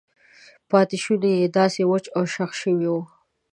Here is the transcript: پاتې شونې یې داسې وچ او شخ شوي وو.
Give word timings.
پاتې 0.69 0.97
شونې 1.03 1.31
یې 1.39 1.47
داسې 1.57 1.81
وچ 1.91 2.05
او 2.17 2.23
شخ 2.33 2.51
شوي 2.61 2.87
وو. 2.93 3.01